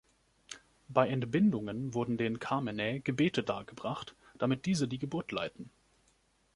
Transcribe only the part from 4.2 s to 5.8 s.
damit diese die Geburt leiten.